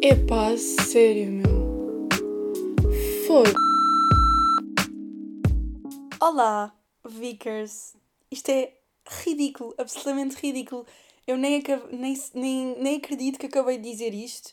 [0.00, 2.08] Epá, sério, meu.
[3.26, 3.52] Foda.
[6.20, 6.72] Olá,
[7.04, 7.96] Vickers.
[8.30, 8.74] Isto é
[9.24, 10.86] ridículo, absolutamente ridículo.
[11.26, 11.60] Eu nem,
[11.90, 14.52] nem, nem, nem acredito que acabei de dizer isto.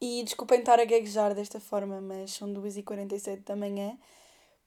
[0.00, 3.98] E desculpem estar a gaguejar desta forma, mas são 2h47 da manhã.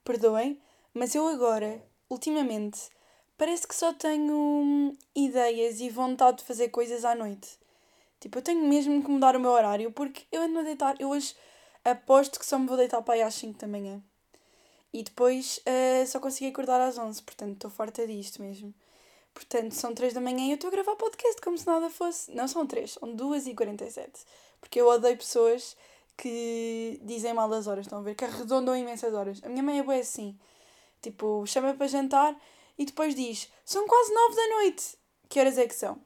[0.04, 0.60] Perdoem,
[0.92, 2.90] mas eu agora, ultimamente,
[3.38, 7.58] parece que só tenho hum, ideias e vontade de fazer coisas à noite.
[8.20, 10.96] Tipo, eu tenho mesmo que mudar o meu horário porque eu ando a deitar.
[11.00, 11.34] Eu hoje
[11.84, 14.02] aposto que só me vou deitar para aí às 5 da manhã.
[14.92, 18.74] E depois uh, só consegui acordar às 11, portanto estou farta disto mesmo.
[19.34, 22.34] Portanto, são 3 da manhã e eu estou a gravar podcast como se nada fosse.
[22.34, 24.10] Não são 3, são 2 e 47.
[24.60, 25.76] Porque eu odeio pessoas
[26.16, 28.16] que dizem mal as horas, estão a ver?
[28.16, 29.40] Que arredondam imensas horas.
[29.44, 30.36] A minha mãe é boa assim.
[31.00, 32.36] Tipo, chama para jantar
[32.76, 34.98] e depois diz: São quase 9 da noite.
[35.28, 36.00] Que horas é que são?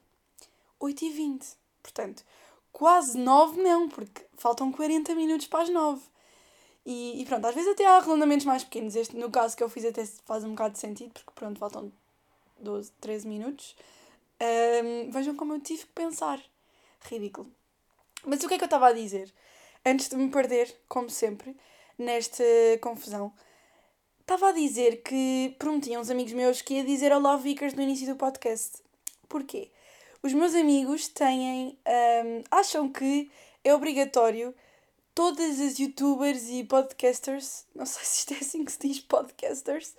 [0.78, 1.61] 8 e 20.
[1.82, 2.24] Portanto,
[2.72, 6.00] quase 9 não, porque faltam 40 minutos para as 9.
[6.84, 8.96] E, e, pronto, às vezes até há arredondamentos mais pequenos.
[8.96, 11.92] Este, no caso que eu fiz, até faz um bocado de sentido, porque pronto, faltam
[12.58, 13.76] 12, 13 minutos.
[14.40, 16.40] Um, vejam como eu tive que pensar.
[17.02, 17.50] Ridículo.
[18.24, 19.32] Mas o que é que eu estava a dizer?
[19.84, 21.56] Antes de me perder, como sempre,
[21.98, 22.44] nesta
[22.80, 23.32] confusão,
[24.20, 27.82] estava a dizer que prometi a uns amigos meus que ia dizer Olá Vickers no
[27.82, 28.78] início do podcast.
[29.28, 29.70] Porquê?
[30.22, 31.76] Os meus amigos têm.
[31.84, 33.28] Um, acham que
[33.64, 34.54] é obrigatório
[35.14, 39.94] todas as youtubers e podcasters, não sei se isto é assim que se diz, podcasters,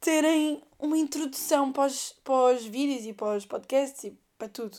[0.00, 4.78] terem uma introdução para os, para os vídeos e para os podcasts e para tudo.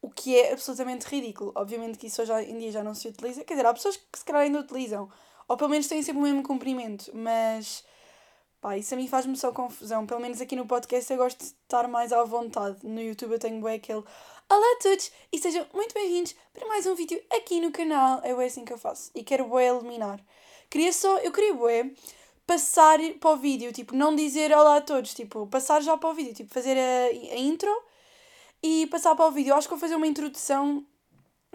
[0.00, 1.52] O que é absolutamente ridículo.
[1.54, 3.44] Obviamente que isso hoje em dia já não se utiliza.
[3.44, 5.10] Quer dizer, há pessoas que se calhar ainda utilizam.
[5.48, 7.10] Ou pelo menos têm sempre o mesmo comprimento.
[7.12, 7.84] Mas
[8.60, 10.04] Pá, isso a mim faz-me só confusão.
[10.04, 12.78] Pelo menos aqui no podcast eu gosto de estar mais à vontade.
[12.82, 14.02] No YouTube eu tenho bem aquele
[14.50, 18.20] Olá a todos e sejam muito bem-vindos para mais um vídeo aqui no canal.
[18.24, 19.12] É assim que eu faço.
[19.14, 20.20] E quero bué eliminar.
[20.68, 21.92] Queria só, eu queria bué
[22.44, 26.14] passar para o vídeo, tipo, não dizer olá a todos, tipo, passar já para o
[26.14, 27.70] vídeo, tipo, fazer a, a intro
[28.60, 29.50] e passar para o vídeo.
[29.52, 30.84] Eu acho que vou fazer uma introdução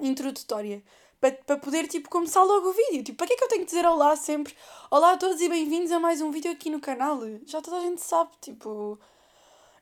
[0.02, 0.82] introdutória
[1.24, 3.02] para, para poder tipo, começar logo o vídeo.
[3.02, 4.54] Tipo, para que é que eu tenho que dizer olá sempre?
[4.92, 7.22] Olá a todos e bem-vindos a mais um vídeo aqui no canal.
[7.46, 9.00] Já toda a gente sabe, tipo.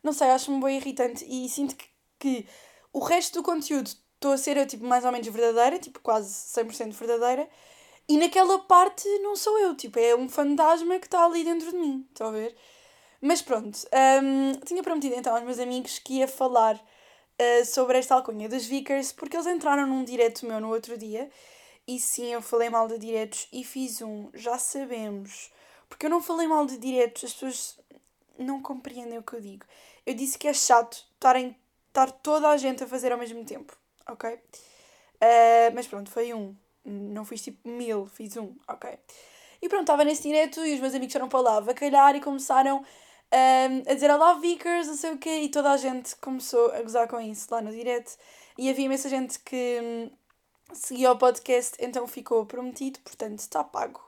[0.04, 1.86] Não sei, acho-me bem irritante e sinto que,
[2.20, 2.48] que
[2.94, 6.94] o resto do conteúdo estou a ser tipo, mais ou menos verdadeira, tipo, quase 100%
[6.94, 7.50] verdadeira.
[8.08, 11.78] E naquela parte não sou eu, tipo, é um fantasma que está ali dentro de
[11.78, 12.56] mim, estão a ver?
[13.20, 13.80] Mas pronto,
[14.24, 16.80] um, tinha prometido então aos meus amigos que ia falar
[17.42, 21.30] uh, sobre esta alcunha dos Vickers, porque eles entraram num direto meu no outro dia.
[21.88, 25.52] E sim, eu falei mal de diretos e fiz um, já sabemos.
[25.90, 27.80] Porque eu não falei mal de diretos, as pessoas
[28.38, 29.66] não compreendem o que eu digo.
[30.06, 33.76] Eu disse que é chato estar toda a gente a fazer ao mesmo tempo,
[34.08, 34.34] ok?
[34.34, 36.56] Uh, mas pronto, foi um.
[36.84, 38.98] Não fiz tipo mil, fiz um, ok?
[39.62, 42.84] E pronto, estava nesse direto e os meus amigos foram para lá calhar e começaram
[43.34, 46.82] um, a dizer Olá Vickers, não sei o quê, e toda a gente começou a
[46.82, 48.18] gozar com isso lá no direct.
[48.58, 50.12] E havia imensa gente que hum,
[50.74, 54.02] seguia o podcast, então ficou prometido, portanto está pago.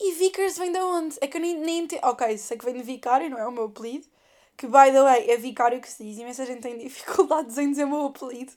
[0.00, 1.16] E Vickers vem de onde?
[1.20, 2.00] É que eu nem, nem entendo.
[2.04, 4.06] Ok, sei que vem de Vicário, não é o meu apelido.
[4.56, 6.18] Que, by the way, é Vicário que se diz.
[6.18, 8.52] Imensa gente tem dificuldades em dizer o meu apelido.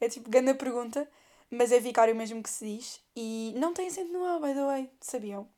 [0.00, 1.08] É tipo, grande pergunta.
[1.50, 3.00] Mas é Vicário mesmo que se diz.
[3.16, 4.90] E não tem acento no A, by the way.
[5.00, 5.48] Sabiam?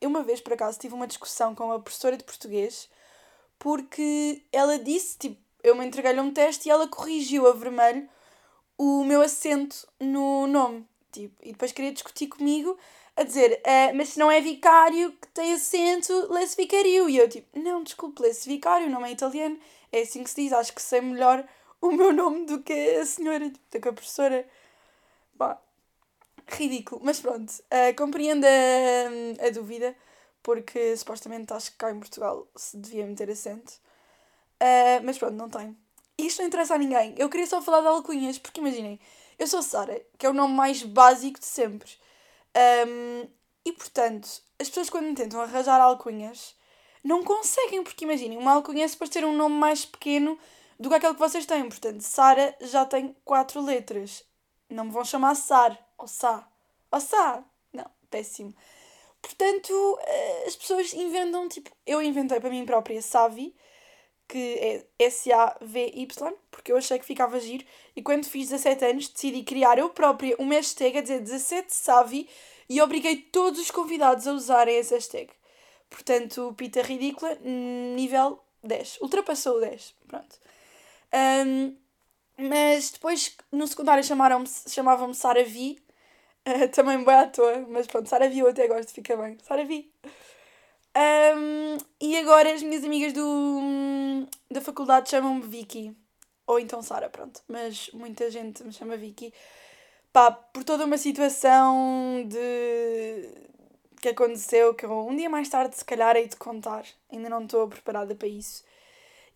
[0.00, 2.88] Eu uma vez, por acaso, tive uma discussão com uma professora de português
[3.58, 8.08] porque ela disse, tipo, eu me entreguei-lhe um teste e ela corrigiu a vermelho
[8.78, 10.86] o meu acento no nome.
[11.12, 12.78] Tipo, e depois queria discutir comigo
[13.14, 17.08] a dizer, uh, mas se não é vicário que tem acento, lê-se vicario.
[17.10, 19.58] E eu tipo, não, desculpe, lê-se vicário, nome é italiano,
[19.92, 21.46] é assim que se diz, acho que sei melhor
[21.82, 24.48] o meu nome do que a senhora, tipo, do que a professora.
[26.56, 27.00] Ridículo.
[27.04, 29.94] Mas pronto, uh, compreendo a, a dúvida,
[30.42, 33.72] porque supostamente acho que cá em Portugal se devia meter acento.
[34.60, 35.76] Uh, mas pronto, não tem.
[36.18, 37.14] Isto não interessa a ninguém.
[37.16, 39.00] Eu queria só falar de alcunhas, porque imaginem,
[39.38, 41.90] eu sou Sara, que é o nome mais básico de sempre.
[42.86, 43.26] Um,
[43.64, 46.54] e portanto, as pessoas quando tentam arranjar alcunhas
[47.02, 50.38] não conseguem, porque imaginem, uma alcunha é suposto ter um nome mais pequeno
[50.78, 51.68] do que aquele que vocês têm.
[51.68, 54.24] Portanto, Sara já tem quatro letras.
[54.68, 56.48] Não me vão chamar Sar ou Sá.
[56.90, 57.44] Ou Sá.
[57.72, 58.54] Não, péssimo.
[59.22, 63.54] Portanto, eh, as pessoas inventam, tipo, eu inventei para mim própria Savi,
[64.26, 67.64] que é S-A-V-Y, porque eu achei que ficava giro,
[67.94, 72.28] e quando fiz 17 anos decidi criar eu própria uma hashtag a dizer 17 Savi
[72.68, 75.30] e obriguei todos os convidados a usarem esse hashtag.
[75.90, 77.36] Portanto, pita ridícula,
[77.96, 78.98] nível 10.
[79.02, 79.94] Ultrapassou o 10.
[80.06, 80.38] Pronto.
[81.12, 81.76] Um,
[82.38, 85.82] Mas depois no secundário chamaram chamavam-me Sara Vi.
[86.46, 89.36] Uh, também bem à toa, mas pronto, Sara Vi eu até gosto, fica bem.
[89.42, 89.92] Sara Vi.
[90.96, 95.96] Um, e agora as minhas amigas do, da faculdade chamam-me Vicky.
[96.46, 97.42] Ou então Sara, pronto.
[97.48, 99.32] Mas muita gente me chama Vicky.
[100.12, 103.50] Pá, por toda uma situação de
[104.00, 106.84] que aconteceu, que eu um dia mais tarde se calhar hei de contar.
[107.12, 108.64] Ainda não estou preparada para isso.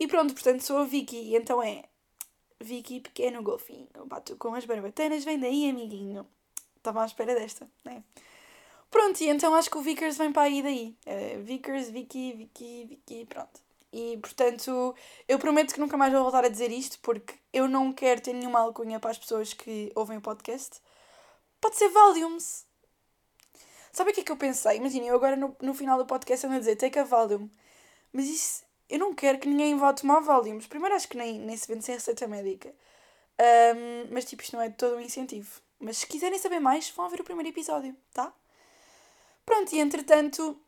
[0.00, 1.16] E pronto, portanto sou a Vicky.
[1.16, 1.84] E então é
[2.60, 3.88] Vicky pequeno golfinho.
[4.06, 6.26] Bato com as barbatanas, vem daí amiguinho.
[6.84, 8.04] Estava à espera desta, né?
[8.90, 10.94] Pronto, e então acho que o Vickers vem para aí daí.
[11.06, 13.58] É, Vickers, Vicky, Vicky, Vicky, pronto.
[13.90, 14.94] E portanto,
[15.26, 18.34] eu prometo que nunca mais vou voltar a dizer isto porque eu não quero ter
[18.34, 20.78] nenhuma alcunha para as pessoas que ouvem o podcast.
[21.58, 22.66] Pode ser Valiums.
[23.90, 24.76] Sabe o que é que eu pensei?
[24.76, 27.48] Imagina, eu agora no, no final do podcast ando a dizer take a Valium.
[28.12, 30.66] Mas isso, eu não quero que ninguém vá tomar Valiums.
[30.66, 32.68] Primeiro acho que nem, nem se vende sem receita médica.
[33.40, 35.63] Um, mas tipo, isto não é todo um incentivo.
[35.84, 38.32] Mas se quiserem saber mais, vão ver o primeiro episódio, tá?
[39.44, 40.58] Pronto, e entretanto,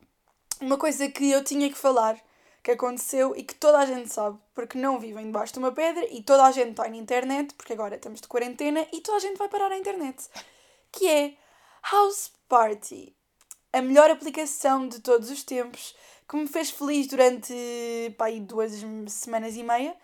[0.61, 2.23] uma coisa que eu tinha que falar,
[2.63, 6.07] que aconteceu e que toda a gente sabe, porque não vivem debaixo de uma pedra
[6.11, 9.21] e toda a gente está na internet, porque agora estamos de quarentena e toda a
[9.21, 10.29] gente vai parar à internet,
[10.93, 11.35] que é
[11.91, 13.17] House Party,
[13.73, 15.97] a melhor aplicação de todos os tempos,
[16.29, 17.55] que me fez feliz durante
[18.19, 18.73] pá, duas
[19.09, 19.97] semanas e meia,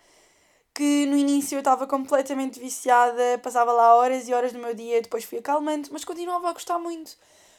[0.73, 5.01] que no início eu estava completamente viciada, passava lá horas e horas do meu dia,
[5.01, 7.15] depois fui acalmando, mas continuava a gostar muito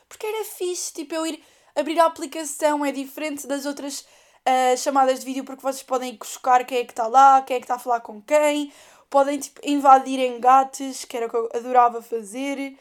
[0.08, 1.42] porque era fixe, tipo, eu ir
[1.74, 6.64] abrir a aplicação é diferente das outras uh, chamadas de vídeo porque vocês podem buscar
[6.64, 8.72] quem é que está lá, quem é que está a falar com quem,
[9.10, 12.78] podem tipo, invadir engates, que era o que eu adorava fazer.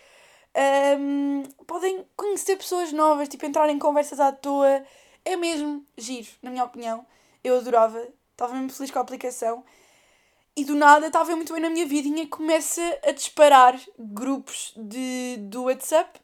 [0.99, 4.83] Um, podem conhecer pessoas novas, tipo, entrar em conversas à toa.
[5.25, 7.05] É mesmo giro, na minha opinião.
[7.43, 9.63] Eu adorava, estava mesmo feliz com a aplicação.
[10.55, 15.63] E do nada estava muito bem na minha vidinha, começa a disparar grupos de, do
[15.63, 16.19] WhatsApp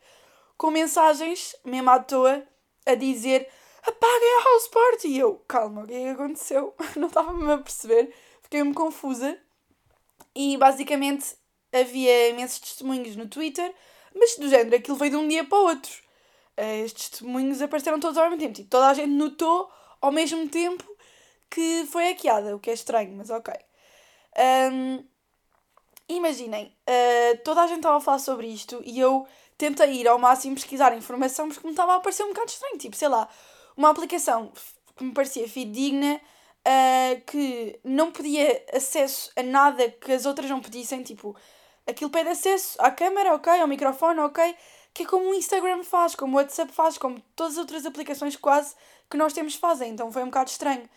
[0.56, 2.44] com mensagens, mesmo à toa,
[2.86, 3.50] a dizer
[3.81, 5.08] apaguem a house party.
[5.08, 6.76] E eu, calma, o que é que aconteceu?
[6.96, 9.36] Não estava-me a perceber, fiquei-me confusa.
[10.36, 11.36] E basicamente
[11.74, 13.74] havia imensos testemunhos no Twitter,
[14.14, 15.92] mas do género, aquilo veio de um dia para o outro.
[16.56, 18.54] Eh, estes testemunhos apareceram todos ao mesmo tempo.
[18.54, 20.84] Tipo, toda a gente notou ao mesmo tempo
[21.50, 23.69] que foi hackeada, o que é estranho, mas ok.
[24.39, 25.03] Um,
[26.07, 29.27] imaginem, uh, toda a gente estava a falar sobre isto e eu
[29.57, 32.77] tentei ir ao máximo pesquisar informação porque me estava a parecer um bocado estranho.
[32.77, 33.27] Tipo, sei lá,
[33.75, 34.51] uma aplicação
[34.95, 36.19] que me parecia fidedigna,
[36.65, 41.03] uh, que não pedia acesso a nada que as outras não pedissem.
[41.03, 41.36] Tipo,
[41.86, 44.56] aquilo pede acesso à câmera, ok, ao microfone, ok,
[44.94, 48.36] que é como o Instagram faz, como o WhatsApp faz, como todas as outras aplicações
[48.36, 48.75] quase
[49.09, 49.91] que nós temos fazem.
[49.91, 50.89] Então foi um bocado estranho.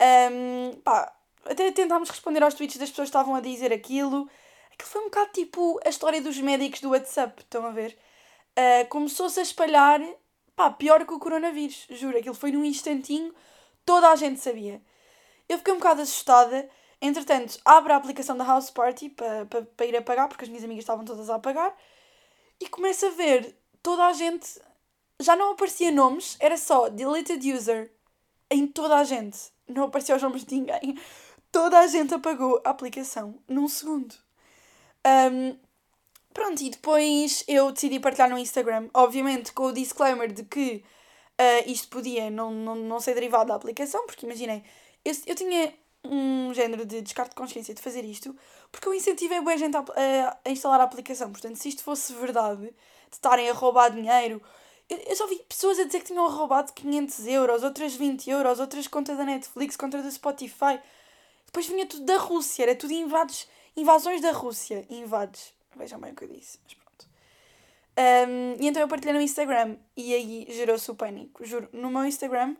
[0.00, 1.12] Um, pá,
[1.50, 4.28] até tentámos responder aos tweets das pessoas que estavam a dizer aquilo.
[4.72, 7.98] Aquilo foi um bocado tipo a história dos médicos do WhatsApp, estão a ver?
[8.56, 10.00] Uh, Começou-se a espalhar,
[10.54, 12.18] pá, pior que o coronavírus, juro.
[12.18, 13.34] Aquilo foi num instantinho,
[13.84, 14.82] toda a gente sabia.
[15.48, 16.68] Eu fiquei um bocado assustada.
[17.00, 20.64] Entretanto, abro a aplicação da House Party para pa, pa ir apagar, porque as minhas
[20.64, 21.74] amigas estavam todas a apagar.
[22.60, 24.60] E começo a ver toda a gente.
[25.20, 27.92] Já não aparecia nomes, era só deleted user
[28.50, 29.38] em toda a gente.
[29.68, 30.98] Não aparecia os nomes de ninguém.
[31.50, 34.14] Toda a gente apagou a aplicação num segundo.
[35.06, 35.56] Um,
[36.34, 40.84] pronto, e depois eu decidi partilhar no Instagram, obviamente com o disclaimer de que
[41.40, 44.62] uh, isto podia não, não, não ser derivado da aplicação, porque imaginem,
[45.04, 45.72] eu, eu tinha
[46.04, 48.36] um género de descarte de consciência de fazer isto,
[48.70, 51.30] porque eu incentivei a gente a, a, a, instalar a aplicação.
[51.30, 52.74] Portanto, se isto fosse verdade, de
[53.12, 54.40] estarem a roubar dinheiro,
[54.88, 58.60] eu, eu só vi pessoas a dizer que tinham roubado 500 euros, outras 20 euros,
[58.60, 60.80] outras conta da Netflix, conta da Spotify.
[61.48, 64.84] Depois vinha tudo da Rússia, era tudo invades Invasões da Rússia.
[64.90, 65.54] Invades.
[65.76, 67.08] Vejam bem o que eu disse, mas pronto.
[67.96, 71.44] Um, e então eu partilhei no Instagram e aí gerou-se o pânico.
[71.44, 72.56] Juro, no meu Instagram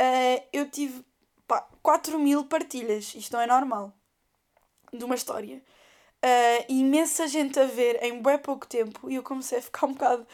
[0.00, 1.04] uh, eu tive
[1.48, 3.16] pá, 4 mil partilhas.
[3.16, 3.92] Isto não é normal.
[4.92, 5.60] De uma história.
[6.24, 9.92] Uh, imensa gente a ver em bem pouco tempo e eu comecei a ficar um
[9.92, 10.24] bocado.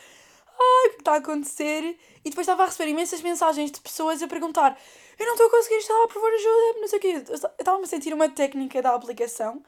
[0.60, 1.98] Ai, o que está a acontecer?
[2.24, 4.78] E depois estava a receber imensas mensagens de pessoas a perguntar:
[5.18, 7.24] Eu não estou a conseguir instalar, por favor, ajuda-me, não sei o quê.
[7.28, 9.62] Eu estava a sentir uma técnica da aplicação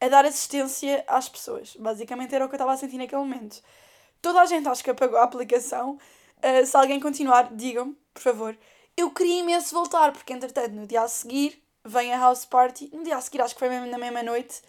[0.00, 1.76] a dar assistência às pessoas.
[1.76, 3.62] Basicamente era o que eu estava a sentir naquele momento.
[4.20, 5.96] Toda a gente acho que apagou a aplicação.
[6.38, 8.58] Uh, se alguém continuar, digam-me, por favor.
[8.96, 12.90] Eu queria imenso voltar, porque entretanto, no dia a seguir, vem a house party.
[12.92, 14.60] No dia a seguir, acho que foi mesmo na mesma noite,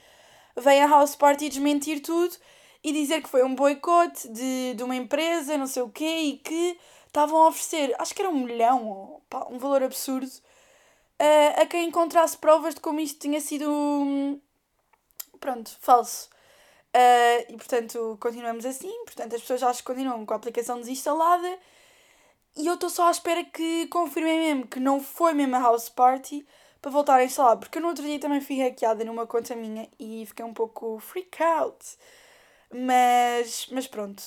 [0.56, 2.36] vem a house party desmentir tudo
[2.84, 6.38] e dizer que foi um boicote de, de uma empresa, não sei o quê, e
[6.38, 10.32] que estavam a oferecer, acho que era um milhão, pá, um valor absurdo,
[11.62, 13.70] a quem encontrasse provas de como isto tinha sido.
[13.70, 14.40] Um,
[15.40, 16.30] pronto, falso.
[16.96, 18.94] Uh, e portanto, continuamos assim.
[19.06, 21.60] Portanto, as pessoas já continuam com a aplicação desinstalada.
[22.56, 25.90] E eu estou só à espera que confirmem mesmo que não foi mesmo a house
[25.90, 26.46] party
[26.82, 27.58] para voltar a instalar.
[27.58, 31.00] Porque eu no outro dia também fui hackeada numa conta minha e fiquei um pouco
[31.00, 31.84] freak out.
[32.74, 34.24] Mas, mas pronto,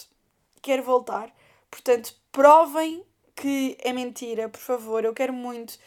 [0.63, 1.35] quero voltar.
[1.71, 5.05] Portanto, provem que é mentira, por favor.
[5.05, 5.79] Eu quero muito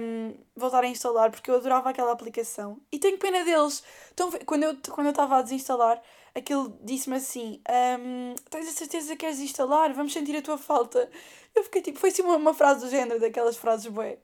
[0.00, 2.80] um, voltar a instalar porque eu adorava aquela aplicação.
[2.90, 3.82] E tenho pena deles.
[4.12, 6.02] Então, quando eu quando eu estava a desinstalar,
[6.34, 7.60] aquele disse-me assim:
[8.00, 9.92] um, Tens a certeza que queres instalar?
[9.92, 11.10] Vamos sentir a tua falta.
[11.54, 14.18] Eu fiquei tipo, foi assim uma, uma frase do género, daquelas frases bué.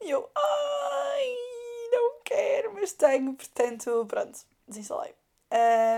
[0.00, 1.26] E eu, ai,
[1.90, 5.14] não quero, mas tenho, portanto, pronto, desinstalei.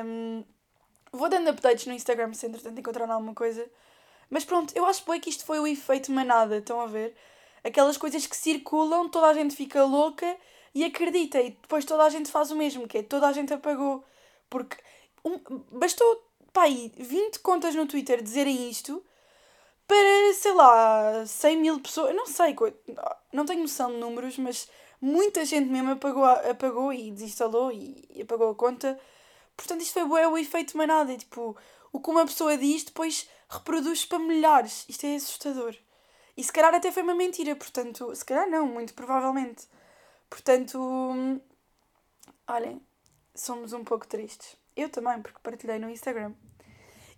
[0.05, 0.45] Um,
[1.13, 3.69] vou dando updates no Instagram se entretanto encontrar alguma coisa.
[4.29, 7.17] Mas pronto, eu acho que isto foi o efeito manada, estão a ver?
[7.65, 10.37] Aquelas coisas que circulam, toda a gente fica louca
[10.75, 13.53] e acredita, e depois toda a gente faz o mesmo, que é toda a gente
[13.53, 14.05] apagou.
[14.49, 14.77] Porque
[15.25, 15.39] um,
[15.73, 19.05] bastou, pá, aí 20 contas no Twitter dizerem isto
[19.87, 22.55] para, sei lá, 100 mil pessoas, não sei,
[23.33, 24.69] não tenho noção de números, mas
[25.01, 28.99] muita gente mesmo apagou, apagou e desinstalou e apagou a conta.
[29.61, 31.15] Portanto, isto foi o efeito manada.
[31.19, 31.55] tipo,
[31.93, 34.87] o que uma pessoa diz depois reproduz para milhares.
[34.89, 35.77] Isto é assustador.
[36.35, 39.69] E se calhar até foi uma mentira, portanto, se calhar não, muito provavelmente.
[40.31, 40.79] Portanto,
[42.49, 42.81] olhem,
[43.35, 44.57] somos um pouco tristes.
[44.75, 46.33] Eu também, porque partilhei no Instagram.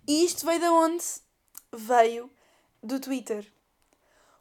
[0.08, 1.04] E isto veio de onde?
[1.72, 2.28] Veio
[2.82, 3.46] do Twitter.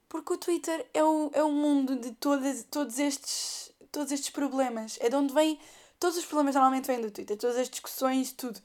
[0.09, 4.97] Porque o Twitter é o, é o mundo de todas, todos, estes, todos estes problemas.
[4.99, 5.59] É de onde vem.
[6.01, 7.37] Todos os problemas normalmente vêm do Twitter.
[7.37, 8.59] Todas as discussões, tudo.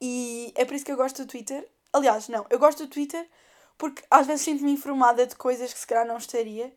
[0.00, 1.68] E é por isso que eu gosto do Twitter.
[1.92, 3.28] Aliás, não, eu gosto do Twitter
[3.76, 6.72] porque às vezes sinto-me informada de coisas que se calhar não estaria.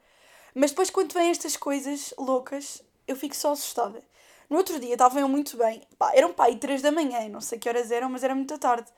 [0.54, 4.04] Mas depois, quando vêm estas coisas loucas, eu fico só assustada.
[4.50, 5.82] No outro dia estava eu muito bem.
[5.98, 8.58] Pá, eram pá, e 3 da manhã, não sei que horas eram, mas era muito
[8.60, 8.92] tarde.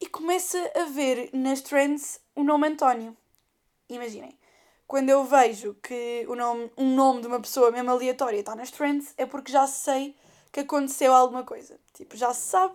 [0.00, 3.16] E começa a ver nas trends o nome António.
[3.88, 4.36] Imaginem.
[4.88, 8.70] Quando eu vejo que o nome, um nome de uma pessoa mesmo aleatória está nas
[8.70, 10.16] trends, é porque já sei
[10.50, 11.78] que aconteceu alguma coisa.
[11.92, 12.74] Tipo, já se sabe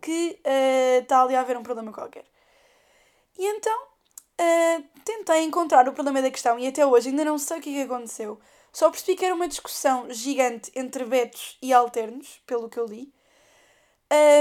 [0.00, 2.24] que uh, está ali a haver um problema qualquer.
[3.36, 3.76] E então
[4.40, 7.70] uh, tentei encontrar o problema da questão e até hoje ainda não sei o que,
[7.70, 8.38] é que aconteceu.
[8.72, 13.12] Só percebi que era uma discussão gigante entre betos e alternos, pelo que eu li.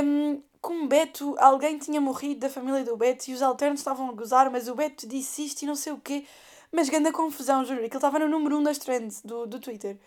[0.03, 4.13] Um, com Beto, alguém tinha morrido da família do Beto e os alternos estavam a
[4.13, 6.23] gozar, mas o Beto disse isto e não sei o quê.
[6.71, 7.79] Mas grande confusão, juro.
[7.79, 9.97] Aquilo estava no número 1 um das trends do, do Twitter.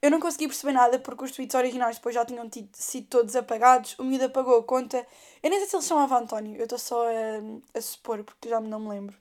[0.00, 3.34] Eu não consegui perceber nada porque os tweets originais depois já tinham tido, sido todos
[3.34, 3.98] apagados.
[3.98, 5.06] O miúdo apagou a conta.
[5.42, 8.60] Eu nem sei se ele chamava António, eu estou só a, a supor porque já
[8.60, 9.16] não me lembro.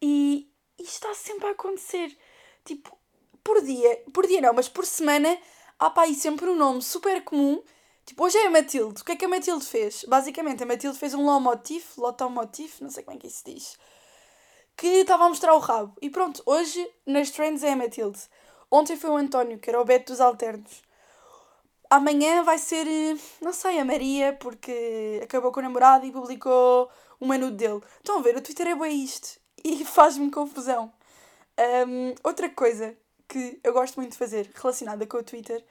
[0.00, 2.16] E isto está sempre a acontecer.
[2.64, 2.96] Tipo,
[3.42, 5.36] por dia, por dia não, mas por semana
[5.78, 7.62] há para aí sempre um nome super comum.
[8.06, 9.00] Tipo, hoje é a Matilde.
[9.02, 10.04] O que é que a Matilde fez?
[10.04, 13.78] Basicamente, a Matilde fez um lomotif, lotomotif, não sei como é que isso se diz,
[14.76, 15.96] que estava a mostrar o rabo.
[16.00, 18.20] E pronto, hoje nas trends é a Matilde.
[18.70, 20.82] Ontem foi o António, que era o Beto dos Alternos.
[21.88, 22.86] Amanhã vai ser,
[23.40, 26.90] não sei, a Maria, porque acabou com o namorado e publicou
[27.20, 27.80] o menu dele.
[27.98, 29.42] Estão a ver, o Twitter é bem isto.
[29.66, 30.92] E faz-me confusão.
[31.88, 32.94] Um, outra coisa
[33.26, 35.64] que eu gosto muito de fazer relacionada com o Twitter,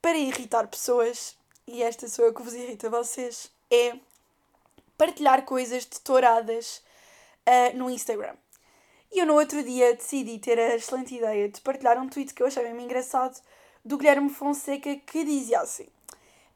[0.00, 3.98] para irritar pessoas, e esta sou eu que vos irrita a vocês, é
[4.96, 6.82] partilhar coisas de touradas
[7.48, 8.36] uh, no Instagram.
[9.12, 12.42] E eu no outro dia decidi ter a excelente ideia de partilhar um tweet que
[12.42, 13.40] eu achei mesmo engraçado
[13.84, 15.86] do Guilherme Fonseca que dizia assim: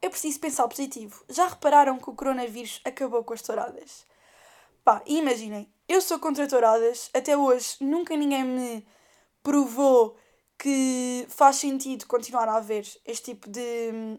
[0.02, 1.22] É preciso pensar positivo.
[1.28, 4.06] Já repararam que o coronavírus acabou com as touradas?
[4.82, 8.86] Pá, imaginem, eu sou contra touradas, até hoje nunca ninguém me
[9.42, 10.16] provou
[10.58, 14.18] que faz sentido continuar a haver este tipo de.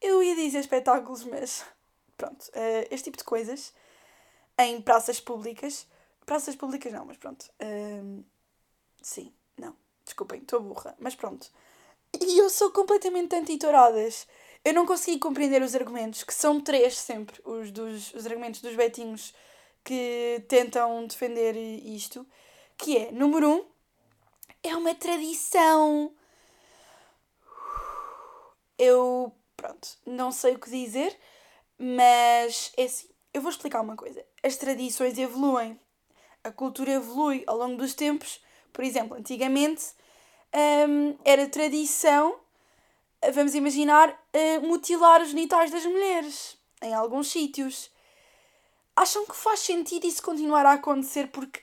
[0.00, 1.62] Eu ia dizer espetáculos, mas
[2.16, 3.74] pronto, uh, este tipo de coisas
[4.64, 5.86] em praças públicas
[6.30, 7.44] Praças públicas não, mas pronto.
[7.60, 8.22] Um,
[9.02, 9.74] sim, não.
[10.04, 10.94] Desculpem, estou burra.
[11.00, 11.50] Mas pronto.
[12.20, 14.28] E eu sou completamente anti-touradas.
[14.64, 18.76] Eu não consegui compreender os argumentos, que são três sempre, os, dos, os argumentos dos
[18.76, 19.34] betinhos
[19.82, 22.24] que tentam defender isto.
[22.78, 23.64] Que é, número um,
[24.62, 26.14] é uma tradição.
[28.78, 31.18] Eu, pronto, não sei o que dizer,
[31.76, 33.08] mas é assim.
[33.34, 34.24] Eu vou explicar uma coisa.
[34.42, 35.78] As tradições evoluem
[36.42, 38.40] a cultura evolui ao longo dos tempos.
[38.72, 39.84] Por exemplo, antigamente
[40.88, 42.36] um, era tradição,
[43.32, 47.90] vamos imaginar, uh, mutilar os genitais das mulheres em alguns sítios.
[48.96, 51.60] Acham que faz sentido isso continuar a acontecer porque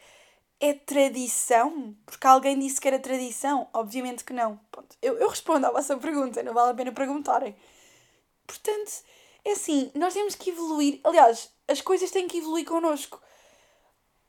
[0.60, 1.96] é tradição?
[2.06, 3.68] Porque alguém disse que era tradição?
[3.74, 4.60] Obviamente que não.
[5.02, 7.56] Eu, eu respondo à vossa pergunta, não vale a pena perguntarem.
[8.46, 9.04] Portanto,
[9.48, 11.00] é assim, nós temos que evoluir.
[11.06, 13.22] Aliás, as coisas têm que evoluir connosco.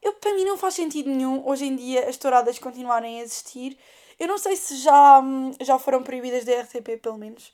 [0.01, 3.77] Eu, para mim não faz sentido nenhum hoje em dia as touradas continuarem a existir.
[4.17, 7.49] Eu não sei se já, hum, já foram proibidas da RTP, pelo menos.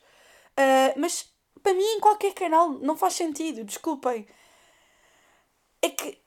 [0.57, 1.27] Uh, mas
[1.63, 4.27] para mim, em qualquer canal, não faz sentido, desculpem.
[5.81, 6.19] É que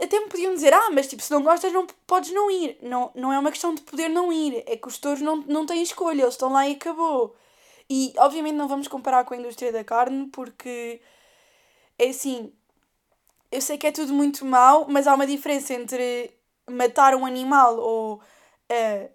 [0.00, 2.78] até me podiam dizer, ah, mas tipo, se não gostas, não podes não ir.
[2.80, 5.66] Não, não é uma questão de poder não ir, é que os touros não, não
[5.66, 7.34] têm escolha, eles estão lá e acabou.
[7.96, 11.00] E obviamente não vamos comparar com a indústria da carne, porque
[11.96, 12.52] é assim,
[13.52, 16.36] eu sei que é tudo muito mau, mas há uma diferença entre
[16.68, 19.10] matar um animal ou uh,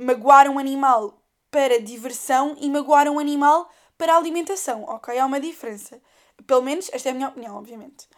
[0.00, 5.16] magoar um animal para diversão e magoar um animal para alimentação, ok?
[5.16, 6.02] Há uma diferença.
[6.44, 8.08] Pelo menos, esta é a minha opinião, obviamente.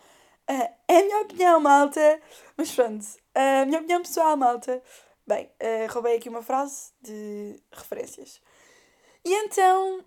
[0.49, 2.23] Uh, é a minha opinião, malta.
[2.57, 4.83] Mas pronto, a uh, minha opinião pessoal, malta.
[5.27, 5.51] Bem,
[5.91, 8.41] roubei aqui uma frase de referências.
[9.25, 10.05] E então,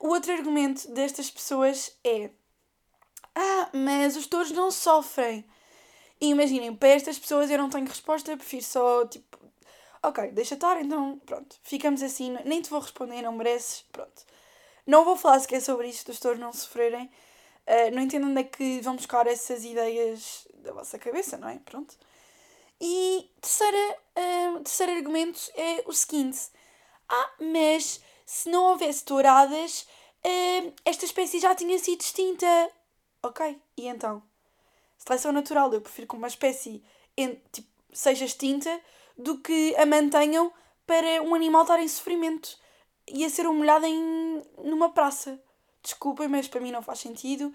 [0.00, 2.30] o outro argumento destas pessoas é:
[3.34, 5.44] Ah, mas os touros não sofrem.
[6.20, 9.38] E imaginem, para estas pessoas eu não tenho resposta, prefiro só tipo
[10.04, 14.24] ok, deixa estar, então pronto, ficamos assim, nem te vou responder, não mereces, pronto.
[14.86, 17.10] Não vou falar sequer sobre isto, dos touros não sofrerem.
[17.66, 21.58] Uh, não entendo onde é que vão buscar essas ideias da vossa cabeça, não é?
[21.64, 21.96] Pronto.
[22.78, 26.38] E terceira, uh, terceiro argumento é o seguinte:
[27.08, 28.02] Ah, mas
[28.34, 29.86] se não houvesse touradas,
[30.26, 32.46] uh, esta espécie já tinha sido extinta.
[33.22, 34.20] Ok, e então?
[34.98, 36.82] Seleção natural, eu prefiro que uma espécie
[37.52, 38.80] tipo, seja extinta
[39.16, 40.52] do que a mantenham
[40.84, 42.58] para um animal estar em sofrimento
[43.06, 45.40] e a ser humilhado em, numa praça.
[45.80, 47.54] Desculpem, mas para mim não faz sentido.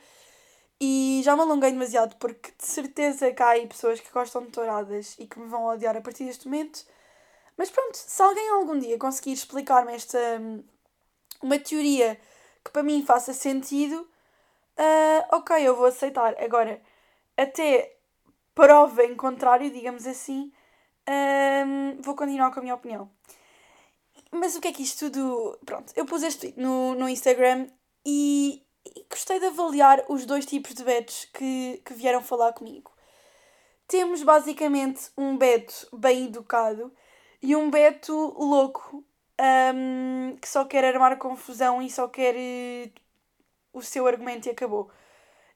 [0.80, 4.52] E já me alonguei demasiado porque de certeza que há aí pessoas que gostam de
[4.52, 6.86] touradas e que me vão odiar a partir deste momento.
[7.60, 10.18] Mas pronto, se alguém algum dia conseguir explicar-me esta.
[11.44, 12.18] uma teoria
[12.64, 16.42] que para mim faça sentido, uh, ok, eu vou aceitar.
[16.42, 16.82] Agora,
[17.36, 17.98] até
[18.56, 20.54] prova em contrário, digamos assim,
[21.68, 23.12] um, vou continuar com a minha opinião.
[24.32, 25.60] Mas o que é que isto tudo.
[25.66, 27.68] Pronto, eu pus este tweet no, no Instagram
[28.06, 32.90] e, e gostei de avaliar os dois tipos de betos que, que vieram falar comigo.
[33.86, 36.90] Temos basicamente um beto bem educado
[37.42, 39.04] e um beto louco
[39.74, 42.92] um, que só quer armar confusão e só quer uh,
[43.74, 44.92] o seu argumento e acabou.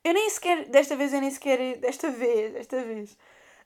[0.03, 3.17] Eu nem sequer, desta vez, eu nem sequer, desta vez, desta vez,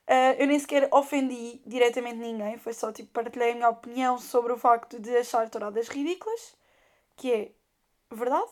[0.08, 4.54] Uh, eu nem sequer ofendi diretamente ninguém, foi só tipo partilhei a minha opinião sobre
[4.54, 6.56] o facto de achar touradas ridículas,
[7.14, 7.50] que é
[8.10, 8.50] verdade.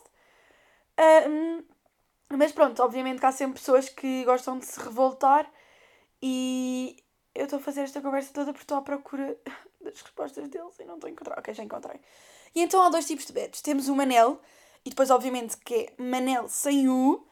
[2.29, 5.49] Mas pronto, obviamente que há sempre pessoas que gostam de se revoltar
[6.21, 7.03] e
[7.37, 9.37] eu estou a fazer esta conversa toda porque estou à procura
[9.81, 11.39] das respostas deles e não estou a encontrar.
[11.39, 11.99] Ok, já encontrei.
[12.55, 13.61] E então há dois tipos de betos.
[13.61, 14.39] Temos o Manel,
[14.83, 17.25] e depois obviamente que é Manel sem U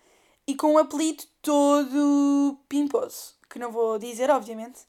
[0.47, 4.81] e com um apelido todo pimposo que não vou dizer, obviamente,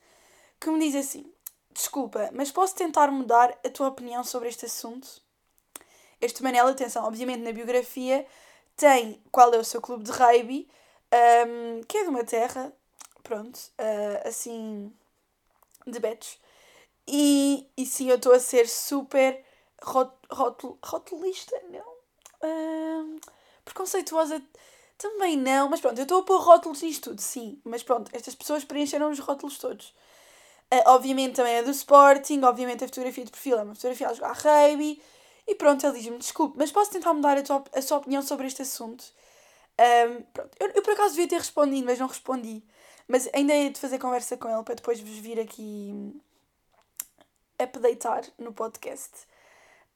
[0.60, 1.32] que me diz assim:
[1.72, 5.22] Desculpa, mas posso tentar mudar a tua opinião sobre este assunto?
[6.20, 8.26] Este Manel, atenção, obviamente na biografia
[8.76, 10.68] tem qual é o seu clube de rugby,
[11.46, 12.72] um, que é de uma terra,
[13.22, 14.92] pronto, uh, assim,
[15.86, 16.38] de betos.
[17.08, 19.44] E, e sim, eu estou a ser super
[19.82, 21.96] rot, rotul, rotulista, não?
[22.42, 23.20] Uh,
[23.64, 24.42] preconceituosa
[24.98, 27.60] também não, mas pronto, eu estou a pôr rótulos nisto tudo, sim.
[27.64, 29.94] Mas pronto, estas pessoas preencheram os rótulos todos.
[30.72, 34.14] Uh, obviamente também é do Sporting, obviamente a fotografia de perfil é uma fotografia a
[34.14, 35.00] jogar rugby.
[35.46, 38.46] E pronto, ele diz-me, desculpe, mas posso tentar mudar a, tua, a sua opinião sobre
[38.48, 39.04] este assunto?
[39.78, 42.64] Um, pronto, eu, eu por acaso devia ter respondido, mas não respondi.
[43.08, 46.12] Mas ainda hei de fazer conversa com ele para depois vos vir aqui
[47.60, 49.12] updatear no podcast.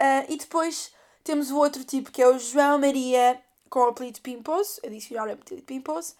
[0.00, 0.92] Uh, e depois
[1.24, 5.32] temos o outro tipo que é o João Maria com o apelido Pimpos, adicionar o
[5.32, 6.10] apelido Pimpos,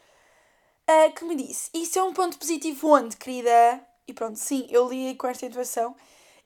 [0.88, 3.80] uh, que me disse: Isso é um ponto positivo onde, querida?
[4.06, 5.94] E pronto, sim, eu li com esta intuação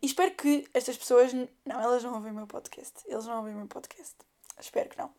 [0.02, 1.32] e espero que estas pessoas.
[1.32, 2.92] Não, elas não ouvem o meu podcast.
[3.06, 4.14] Eles não ouvem o meu podcast.
[4.60, 5.10] Espero que não.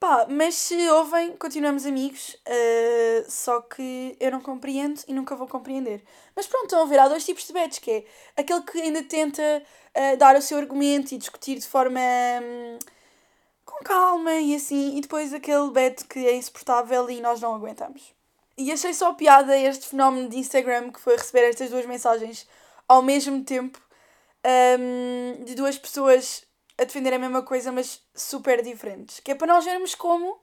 [0.00, 2.36] Pá, mas se ouvem, continuamos amigos.
[2.46, 6.04] Uh, só que eu não compreendo e nunca vou compreender.
[6.36, 8.04] Mas pronto, estão a ver, há dois tipos de bets, que é
[8.36, 12.00] aquele que ainda tenta uh, dar o seu argumento e discutir de forma.
[12.00, 12.78] Um,
[13.64, 18.14] com calma e assim, e depois aquele beto que é insuportável e nós não aguentamos.
[18.56, 22.48] E achei só piada este fenómeno de Instagram que foi receber estas duas mensagens
[22.88, 23.80] ao mesmo tempo
[24.78, 26.44] um, de duas pessoas
[26.78, 29.20] a defender a mesma coisa, mas super diferentes.
[29.20, 30.38] Que é para nós vermos como,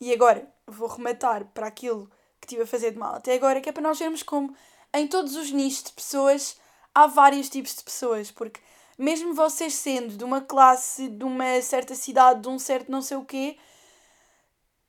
[0.00, 3.68] e agora vou rematar para aquilo que estive a fazer de mal até agora, que
[3.68, 4.54] é para nós vermos como
[4.94, 6.56] em todos os nichos de pessoas
[6.94, 8.60] há vários tipos de pessoas, porque
[8.98, 13.16] mesmo vocês sendo de uma classe, de uma certa cidade, de um certo não sei
[13.16, 13.56] o quê,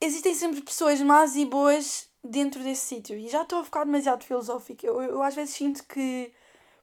[0.01, 3.17] existem sempre pessoas más e boas dentro desse sítio.
[3.17, 4.85] E já estou a ficar demasiado filosófica.
[4.85, 6.33] Eu, eu, às vezes sinto que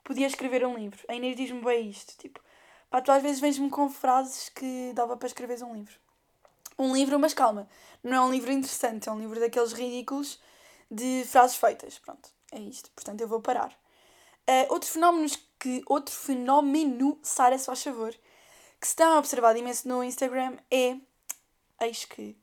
[0.02, 0.98] podia escrever um livro.
[1.08, 2.16] A Inês diz-me bem isto.
[2.18, 2.40] Tipo,
[2.90, 5.94] pá, tu às vezes vens-me com frases que dava para escrever um livro.
[6.78, 7.68] Um livro, mas calma,
[8.02, 10.40] não é um livro interessante, é um livro daqueles ridículos
[10.90, 11.98] de frases feitas.
[11.98, 12.90] Pronto, é isto.
[12.90, 13.70] Portanto, eu vou parar.
[14.48, 15.82] Uh, outros fenómenos que.
[15.86, 18.14] Outro fenómeno, Sara, se faz favor,
[18.80, 20.96] que se tem observado imenso no Instagram é.
[21.80, 22.36] Eis que.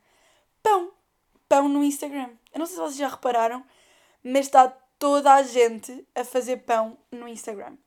[0.63, 0.91] Pão.
[1.49, 2.29] Pão no Instagram.
[2.53, 3.65] Eu não sei se vocês já repararam,
[4.23, 7.77] mas está toda a gente a fazer pão no Instagram.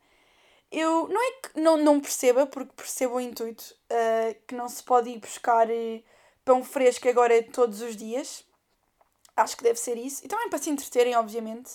[0.71, 4.83] Eu não é que não, não perceba, porque percebo o intuito, uh, que não se
[4.83, 6.03] pode ir buscar uh,
[6.45, 8.45] pão fresco agora todos os dias.
[9.37, 10.25] Acho que deve ser isso.
[10.25, 11.73] E também para se entreterem, obviamente.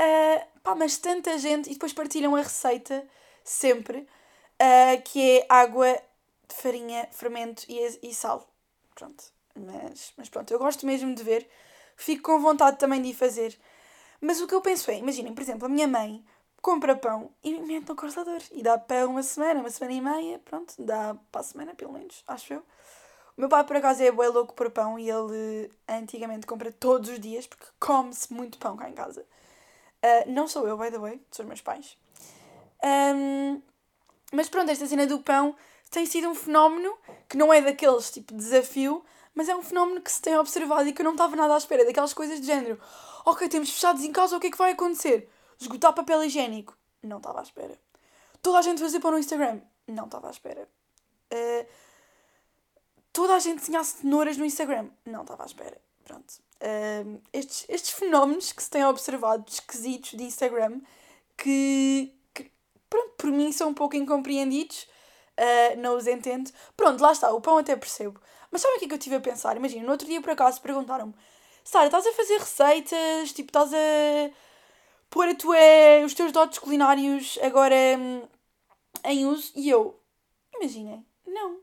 [0.00, 1.68] Uh, pá, mas tanta gente.
[1.68, 3.06] E depois partilham a receita,
[3.44, 6.00] sempre, uh, que é água,
[6.48, 8.48] farinha, fermento e, e sal.
[8.94, 9.24] Pronto.
[9.54, 11.46] Mas, mas pronto, eu gosto mesmo de ver.
[11.96, 13.58] Fico com vontade também de ir fazer.
[14.20, 16.24] Mas o que eu penso é, imaginem, por exemplo, a minha mãe
[16.60, 18.40] compra pão e mete no congelador.
[18.52, 21.92] E dá para uma semana, uma semana e meia, pronto, dá para a semana pelo
[21.92, 22.60] menos, acho eu.
[23.36, 27.08] O meu pai, por acaso, é bem louco por pão e ele antigamente compra todos
[27.08, 29.24] os dias porque come-se muito pão cá em casa.
[30.02, 31.96] Uh, não sou eu, by the way, são os meus pais.
[32.82, 33.62] Um,
[34.32, 35.54] mas pronto, esta cena do pão
[35.90, 36.96] tem sido um fenómeno
[37.28, 40.92] que não é daqueles tipo desafio, mas é um fenómeno que se tem observado e
[40.92, 41.84] que eu não estava nada à espera.
[41.84, 42.78] Daquelas coisas de género:
[43.24, 45.28] ok, temos fechados em casa, o que é que vai acontecer?
[45.60, 46.76] Esgotar papel higiênico?
[47.02, 47.78] Não estava à espera.
[48.40, 49.60] Toda a gente fazer pão no Instagram?
[49.86, 50.66] Não estava à espera.
[51.32, 51.66] Uh,
[53.12, 54.88] toda a gente tinha cenouras no Instagram?
[55.04, 55.78] Não estava à espera.
[56.04, 56.30] Pronto.
[56.62, 60.80] Uh, estes, estes fenómenos que se têm observado, esquisitos de Instagram,
[61.36, 62.50] que, que
[62.88, 64.88] pronto, por mim são um pouco incompreendidos,
[65.38, 66.50] uh, não os entendo.
[66.74, 68.18] Pronto, lá está, o pão até percebo.
[68.50, 69.56] Mas sabe o que é que eu estive a pensar?
[69.56, 71.14] Imagina, no outro dia por acaso perguntaram-me:
[71.62, 73.32] Sara, estás a fazer receitas?
[73.32, 74.30] Tipo, estás a
[75.10, 75.56] pôr a tua,
[76.04, 78.22] os teus dotes culinários agora hum,
[79.04, 79.52] em uso?
[79.56, 80.00] E eu,
[80.54, 81.58] imaginem, não.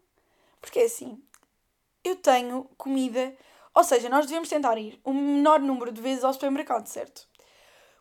[0.62, 1.21] Porque é assim,
[2.03, 3.36] eu tenho comida
[3.77, 7.27] ou seja, nós devemos tentar ir o menor número de vezes ao supermercado, certo?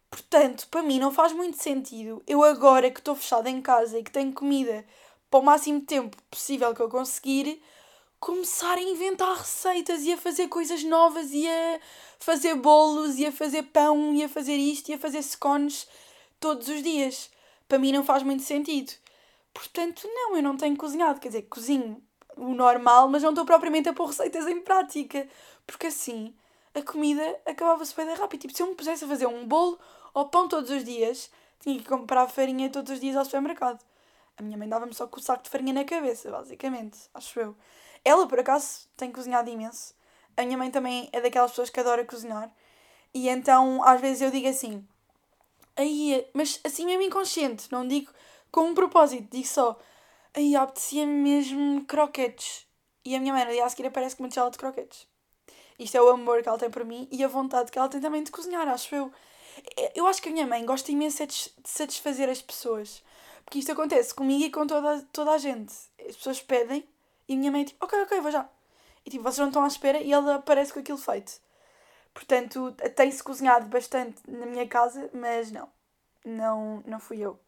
[0.08, 4.02] Portanto, para mim não faz muito sentido eu agora que estou fechada em casa e
[4.02, 4.86] que tenho comida
[5.30, 7.62] para o máximo tempo possível que eu conseguir,
[8.18, 11.80] começar a inventar receitas e a fazer coisas novas e a
[12.18, 15.86] fazer bolos e a fazer pão e a fazer isto e a fazer scones
[16.40, 17.30] todos os dias.
[17.68, 18.92] Para mim não faz muito sentido.
[19.52, 21.20] Portanto, não, eu não tenho cozinhado.
[21.20, 22.02] Quer dizer, cozinho
[22.36, 25.26] o normal, mas não estou propriamente a pôr receitas em prática.
[25.66, 26.34] Porque assim
[26.74, 28.42] a comida acabava-se bem rápido.
[28.42, 29.78] Tipo, se eu me pusesse a fazer um bolo
[30.12, 33.82] ou pão todos os dias, tinha que comprar farinha todos os dias ao supermercado.
[34.36, 37.56] A minha mãe dava-me só com o saco de farinha na cabeça, basicamente, acho eu.
[38.04, 39.94] Ela, por acaso, tem cozinhado imenso.
[40.36, 42.50] A minha mãe também é daquelas pessoas que adora cozinhar.
[43.14, 44.86] E então, às vezes eu digo assim,
[45.74, 48.10] aí, mas assim mesmo inconsciente, não digo
[48.50, 49.78] com um propósito, digo só,
[50.34, 52.66] aí apetecia mesmo croquetes.
[53.04, 55.06] E a minha mãe, no dia a seguir, aparece com uma tigela de croquetes.
[55.78, 58.00] Isto é o amor que ela tem por mim e a vontade que ela tem
[58.00, 59.12] também de cozinhar, acho eu.
[59.94, 63.02] Eu acho que a minha mãe gosta imenso de satisfazer as pessoas.
[63.44, 65.72] Porque isto acontece comigo e com toda, toda a gente.
[66.08, 66.86] As pessoas pedem
[67.28, 68.48] e a minha mãe é tipo, ok, ok, vou já.
[69.06, 71.40] E tipo, vocês não estão à espera e ela aparece com aquilo feito.
[72.12, 75.70] Portanto, tem-se cozinhado bastante na minha casa, mas não.
[76.24, 77.38] Não, não fui eu.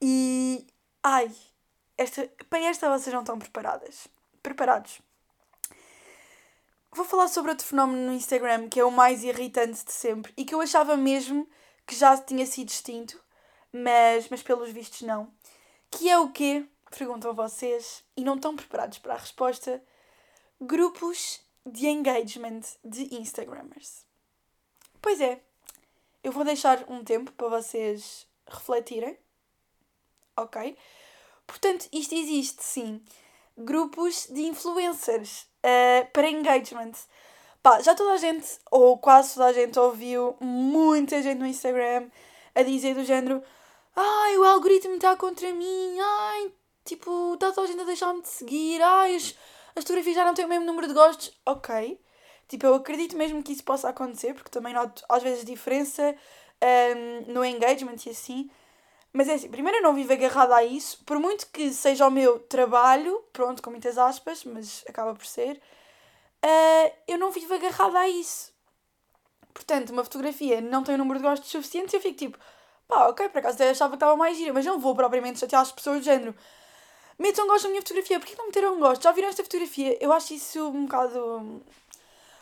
[0.00, 0.66] E.
[1.02, 1.30] Ai,
[1.98, 4.08] esta, para esta vocês não estão preparadas.
[4.42, 5.00] Preparados.
[6.90, 10.44] Vou falar sobre outro fenómeno no Instagram que é o mais irritante de sempre e
[10.44, 11.48] que eu achava mesmo
[11.86, 13.18] que já tinha sido extinto,
[13.72, 15.32] mas, mas pelos vistos não.
[15.90, 16.64] Que é o quê?
[16.90, 19.82] Perguntam vocês e não estão preparados para a resposta.
[20.64, 24.04] Grupos de engagement de Instagrammers.
[25.00, 25.40] Pois é,
[26.22, 29.18] eu vou deixar um tempo para vocês refletirem,
[30.36, 30.76] ok?
[31.48, 33.02] Portanto, isto existe sim.
[33.58, 36.92] Grupos de influencers uh, para engagement.
[37.60, 42.08] Pá, já toda a gente, ou quase toda a gente, ouviu muita gente no Instagram
[42.54, 43.42] a dizer do género
[43.96, 46.52] Ai, o algoritmo está contra mim, ai,
[46.84, 49.36] tipo, está toda a gente a deixar-me de seguir, ai, as,
[49.74, 51.32] as fotografias já não têm o mesmo número de gostos.
[51.46, 51.98] Ok.
[52.48, 56.14] Tipo, eu acredito mesmo que isso possa acontecer, porque também noto às vezes diferença
[56.62, 58.50] um, no engagement e assim.
[59.12, 62.10] Mas é assim, primeiro eu não vivo agarrada a isso, por muito que seja o
[62.10, 65.60] meu trabalho, pronto, com muitas aspas, mas acaba por ser,
[66.44, 68.52] uh, eu não vivo agarrada a isso.
[69.52, 72.38] Portanto, uma fotografia não tem um número de gostos suficiente e eu fico tipo,
[72.88, 75.62] pá, ok, por acaso até achava que estava mais gira, mas não vou propriamente chatear
[75.62, 76.34] as pessoas do género.
[77.18, 79.02] Metam um gosto na minha fotografia, porquê não meteram um gosto?
[79.02, 79.96] Já viram esta fotografia?
[80.00, 81.62] Eu acho isso um bocado.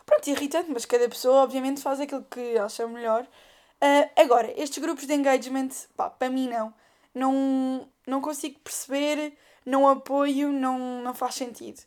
[0.05, 3.23] Pronto, irritante, mas cada pessoa obviamente faz aquilo que acha melhor.
[3.23, 6.73] Uh, agora, estes grupos de engagement, pá, para mim não.
[7.13, 9.33] Não, não consigo perceber,
[9.65, 11.81] não apoio, não, não faz sentido.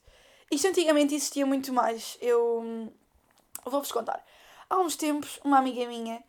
[0.50, 2.18] Isto antigamente existia muito mais.
[2.20, 2.92] Eu
[3.64, 4.24] vou-vos contar.
[4.68, 6.22] Há uns tempos, uma amiga minha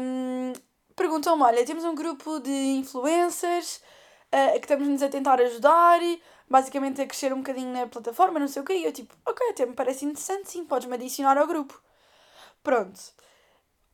[0.00, 0.52] um,
[0.96, 3.80] perguntou-me: Olha, temos um grupo de influencers
[4.32, 6.00] uh, que estamos-nos a tentar ajudar,
[6.48, 8.74] basicamente a crescer um bocadinho na plataforma, não sei o quê.
[8.74, 11.80] E eu, tipo, ok, até me parece interessante, sim, podes-me adicionar ao grupo.
[12.62, 13.00] Pronto.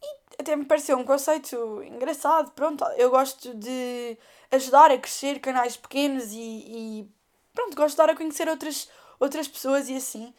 [0.03, 2.53] E até me pareceu um conceito engraçado.
[2.53, 4.16] Pronto, eu gosto de
[4.51, 7.12] ajudar a crescer canais pequenos e, e
[7.55, 10.35] pronto, gosto de dar a conhecer outras, outras pessoas e assim.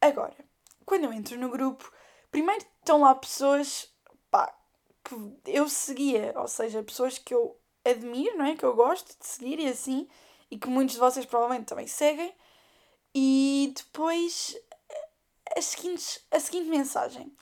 [0.00, 0.34] Agora,
[0.84, 1.92] quando eu entro no grupo,
[2.30, 3.92] primeiro estão lá pessoas
[4.30, 4.52] pá,
[5.04, 5.14] que
[5.46, 8.56] eu seguia, ou seja, pessoas que eu admiro, não é?
[8.56, 10.08] Que eu gosto de seguir e assim,
[10.50, 12.32] e que muitos de vocês provavelmente também seguem.
[13.14, 14.56] E depois
[15.56, 17.32] a, seguinte, a seguinte mensagem.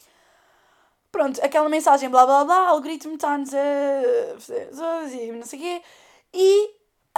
[1.12, 5.82] Pronto, aquela mensagem blá blá blá, algoritmo está-nos a fazer não sei o quê.
[6.32, 6.74] E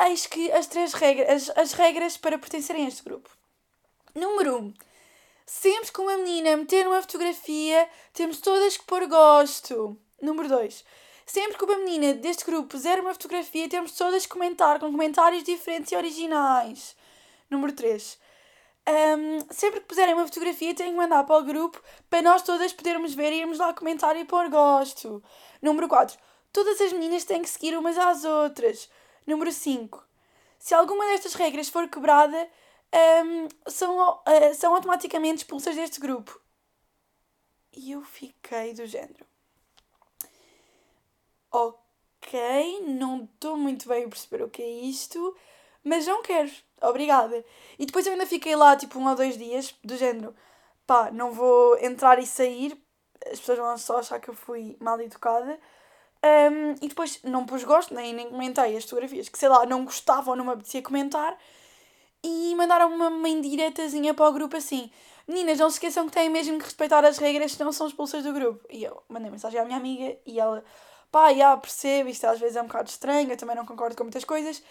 [0.06, 3.30] eis que as três regras, as, as regras para pertencerem a este grupo.
[4.14, 4.58] Número 1.
[4.58, 4.74] Um,
[5.46, 9.96] sempre que uma menina meter uma fotografia, temos todas que pôr gosto.
[10.20, 10.84] Número 2.
[11.26, 15.44] Sempre que uma menina deste grupo puser uma fotografia, temos todas que comentar com comentários
[15.44, 16.96] diferentes e originais.
[17.48, 18.18] Número 3.
[18.88, 21.80] Um, sempre que puserem uma fotografia, têm que mandar para o grupo
[22.10, 25.22] para nós todas podermos ver e irmos lá comentar e pôr gosto.
[25.60, 26.18] Número 4.
[26.52, 28.90] Todas as meninas têm que seguir umas às outras.
[29.26, 30.04] Número 5.
[30.58, 32.48] Se alguma destas regras for quebrada,
[33.24, 36.40] um, são, uh, são automaticamente expulsas deste grupo.
[37.72, 39.31] E eu fiquei do género
[41.52, 45.36] ok, não estou muito bem a perceber o que é isto,
[45.84, 47.44] mas não quero, obrigada.
[47.78, 50.34] E depois eu ainda fiquei lá tipo um ou dois dias, do género,
[50.86, 52.76] pá, não vou entrar e sair,
[53.30, 55.58] as pessoas vão só achar que eu fui mal educada.
[56.24, 59.84] Um, e depois não pus gosto, nem, nem comentei as fotografias que sei lá, não
[59.84, 61.36] gostava ou não me apetecia comentar.
[62.22, 64.90] E mandaram uma, uma indiretazinha para o grupo assim:
[65.26, 68.32] Meninas, não se esqueçam que têm mesmo que respeitar as regras, senão são expulsas do
[68.32, 68.64] grupo.
[68.70, 70.64] E eu mandei mensagem à minha amiga e ela
[71.12, 74.04] pá, já percebo, isto às vezes é um bocado estranho, eu também não concordo com
[74.04, 74.62] muitas coisas.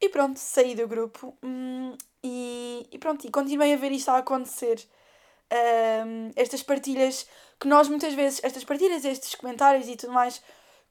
[0.00, 4.18] E pronto, saí do grupo hum, e, e, pronto, e continuei a ver isto a
[4.18, 4.84] acontecer.
[5.52, 7.26] Um, estas partilhas
[7.60, 10.42] que nós muitas vezes, estas partilhas, estes comentários e tudo mais,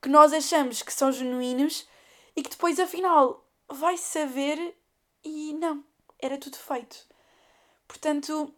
[0.01, 1.87] que nós achamos que são genuínos
[2.35, 4.75] e que depois afinal vai saber
[5.23, 5.83] e não,
[6.19, 6.97] era tudo feito.
[7.87, 8.53] Portanto,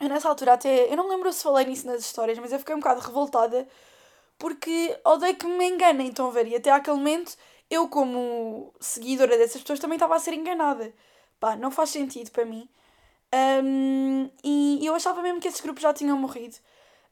[0.00, 2.74] eu nessa altura até, eu não lembro se falei nisso nas histórias, mas eu fiquei
[2.74, 3.66] um bocado revoltada
[4.38, 6.46] porque odeio que me enganem, estão a ver?
[6.48, 7.36] E até àquele momento,
[7.70, 10.92] eu, como seguidora dessas pessoas, também estava a ser enganada.
[11.40, 12.68] Pá, não faz sentido para mim.
[13.34, 16.56] Um, e eu achava mesmo que esses grupos já tinham morrido.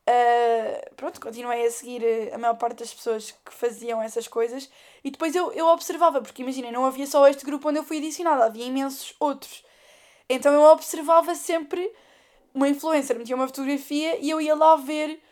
[0.08, 2.02] Uh, pronto, continuei a seguir
[2.32, 4.68] a maior parte das pessoas que faziam essas coisas
[5.04, 7.98] e depois eu, eu observava, porque imagina, não havia só este grupo onde eu fui
[7.98, 9.64] adicionada, havia imensos outros.
[10.28, 11.92] Então eu observava sempre
[12.52, 15.22] uma influencer, metia uma fotografia e eu ia lá ver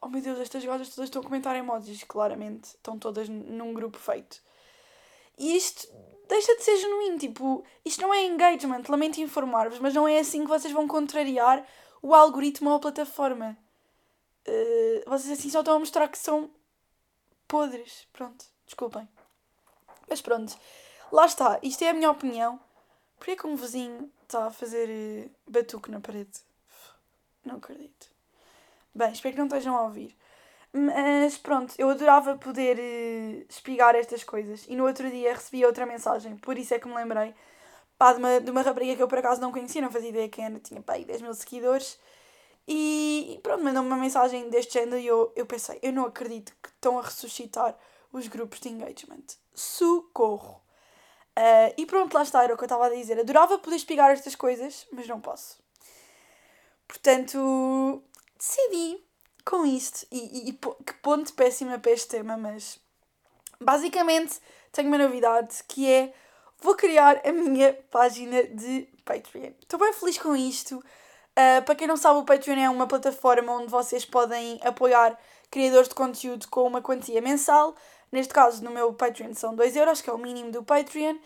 [0.00, 3.98] oh meu Deus, estas gajas todas estão a comentar emojis, claramente, estão todas num grupo
[3.98, 4.40] feito.
[5.38, 5.88] E isto
[6.28, 10.42] deixa de ser genuíno, tipo, isto não é engagement, lamento informar-vos, mas não é assim
[10.42, 11.66] que vocês vão contrariar
[12.00, 13.56] o algoritmo ou a plataforma.
[14.46, 16.50] Uh, vocês assim só estão a mostrar que são
[17.46, 18.06] podres.
[18.12, 19.08] Pronto, desculpem.
[20.08, 20.56] Mas pronto,
[21.10, 22.60] lá está, isto é a minha opinião.
[23.16, 26.40] Porquê que um vizinho está a fazer uh, batuque na parede?
[27.44, 28.11] Não acredito.
[28.94, 30.16] Bem, espero que não estejam a ouvir.
[30.72, 34.64] Mas pronto, eu adorava poder uh, espigar estas coisas.
[34.68, 37.34] E no outro dia recebi outra mensagem, por isso é que me lembrei.
[37.98, 40.28] Pá, de uma, de uma rapariga que eu por acaso não conhecia, não fazia ideia
[40.28, 41.98] quem era, tinha pá, 10 mil seguidores.
[42.66, 46.52] E, e pronto, mandou-me uma mensagem deste género e eu, eu pensei, eu não acredito
[46.62, 47.76] que estão a ressuscitar
[48.12, 49.24] os grupos de engagement.
[49.54, 50.62] Socorro!
[51.38, 53.18] Uh, e pronto, lá está, era o que eu estava a dizer.
[53.18, 55.62] Adorava poder espigar estas coisas, mas não posso.
[56.86, 58.02] Portanto,
[58.42, 59.00] decidi
[59.44, 62.78] com isto, e, e, e que ponto péssima para este tema, mas
[63.60, 64.40] basicamente
[64.72, 66.12] tenho uma novidade que é
[66.60, 69.52] vou criar a minha página de Patreon.
[69.60, 70.76] Estou bem feliz com isto.
[70.76, 75.18] Uh, para quem não sabe, o Patreon é uma plataforma onde vocês podem apoiar
[75.50, 77.74] criadores de conteúdo com uma quantia mensal.
[78.10, 81.16] Neste caso, no meu Patreon são 2€, euros, que é o mínimo do Patreon.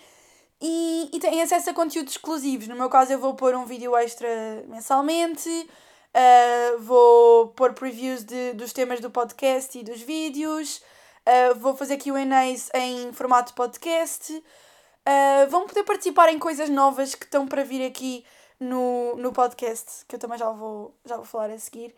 [0.61, 2.69] E, e têm acesso a conteúdos exclusivos.
[2.69, 4.29] No meu caso, eu vou pôr um vídeo extra
[4.69, 5.69] mensalmente
[6.15, 10.83] Uh, vou pôr previews de, dos temas do podcast e dos vídeos.
[11.27, 14.33] Uh, vou fazer QAs em formato podcast.
[14.33, 18.25] Uh, vão poder participar em coisas novas que estão para vir aqui
[18.59, 21.95] no, no podcast, que eu também já vou, já vou falar a seguir.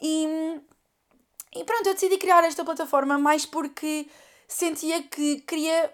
[0.00, 0.60] E,
[1.54, 4.08] e pronto, eu decidi criar esta plataforma mais porque
[4.48, 5.92] sentia que queria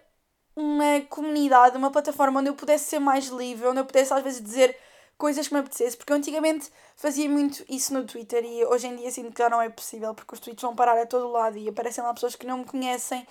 [0.55, 4.43] uma comunidade, uma plataforma onde eu pudesse ser mais livre, onde eu pudesse às vezes
[4.43, 4.77] dizer
[5.19, 8.97] coisas que me apetecesse, porque eu antigamente fazia muito isso no Twitter e hoje em
[8.97, 11.57] dia sinto que já não é possível, porque os tweets vão parar a todo lado
[11.57, 13.27] e aparecem lá pessoas que não me conhecem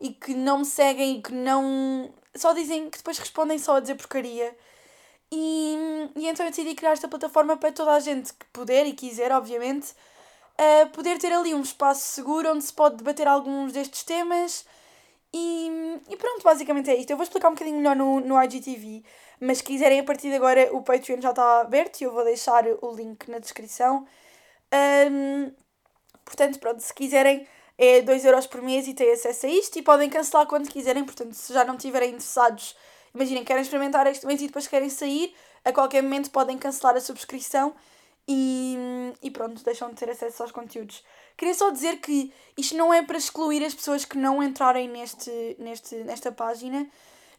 [0.00, 2.12] e que não me seguem e que não.
[2.34, 4.56] só dizem que depois respondem só a dizer porcaria.
[5.32, 5.76] E,
[6.16, 9.30] e então eu decidi criar esta plataforma para toda a gente que puder e quiser,
[9.30, 9.92] obviamente,
[10.58, 14.64] uh, poder ter ali um espaço seguro onde se pode debater alguns destes temas.
[15.32, 17.10] E, e pronto, basicamente é isto.
[17.10, 19.04] Eu vou explicar um bocadinho melhor no, no IGTV,
[19.40, 22.24] mas se quiserem a partir de agora o Patreon já está aberto e eu vou
[22.24, 24.06] deixar o link na descrição.
[25.10, 25.52] Um,
[26.24, 27.46] portanto, pronto, se quiserem
[27.78, 31.02] é 2€ por mês e têm acesso a isto e podem cancelar quando quiserem.
[31.02, 32.76] Portanto, se já não estiverem interessados,
[33.14, 37.00] imaginem, querem experimentar este mês e depois querem sair, a qualquer momento podem cancelar a
[37.00, 37.74] subscrição
[38.28, 38.76] e,
[39.22, 41.02] e pronto, deixam de ter acesso aos conteúdos.
[41.40, 45.56] Queria só dizer que isto não é para excluir as pessoas que não entrarem neste,
[45.58, 46.86] neste, nesta página.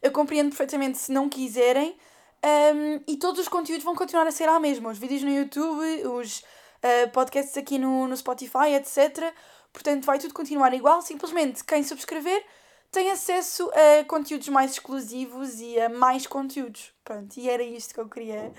[0.02, 1.96] Eu compreendo perfeitamente se não quiserem.
[2.44, 4.90] Um, e todos os conteúdos vão continuar a ser a mesma.
[4.90, 9.32] Os vídeos no YouTube, os uh, podcasts aqui no, no Spotify, etc.
[9.72, 11.00] Portanto, vai tudo continuar igual.
[11.00, 12.44] Simplesmente quem subscrever
[12.90, 16.92] tem acesso a conteúdos mais exclusivos e a mais conteúdos.
[17.04, 18.52] Pronto, e era isto que eu queria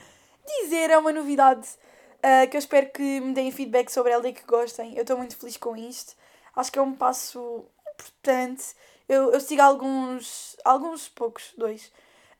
[0.61, 0.89] dizer.
[0.89, 1.67] É uma novidade
[2.23, 4.95] uh, que eu espero que me deem feedback sobre ela e que gostem.
[4.95, 6.15] Eu estou muito feliz com isto.
[6.55, 8.75] Acho que é um passo importante.
[9.07, 11.91] Eu, eu sigo alguns, alguns poucos, dois.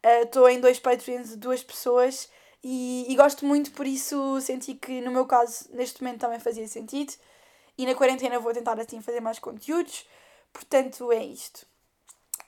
[0.02, 2.30] Estou uh, em dois Patreons de duas pessoas
[2.64, 6.68] e, e gosto muito, por isso senti que no meu caso, neste momento, também fazia
[6.68, 7.14] sentido.
[7.78, 10.06] E na quarentena vou tentar assim fazer mais conteúdos.
[10.54, 11.66] Portanto, é isto.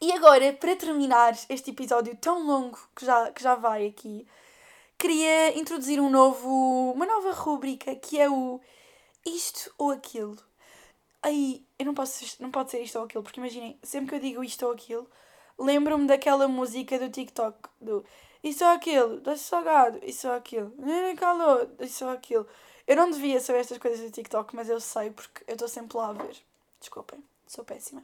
[0.01, 4.27] E agora, para terminar este episódio tão longo que já, que já vai aqui,
[4.97, 8.59] queria introduzir um novo, uma nova rúbrica que é o
[9.25, 10.37] isto ou aquilo.
[11.21, 14.19] Aí, eu não posso, não pode ser isto ou aquilo, porque imaginem, sempre que eu
[14.19, 15.09] digo isto ou aquilo,
[15.57, 18.05] lembro-me daquela música do TikTok, do
[18.43, 20.71] isto ou aquilo, doce salgado, isso ou aquilo,
[21.17, 22.47] calor, isso ou aquilo.
[22.85, 25.97] Eu não devia saber estas coisas do TikTok, mas eu sei porque eu estou sempre
[25.97, 26.37] lá a ver.
[26.79, 28.03] Desculpem, sou péssima.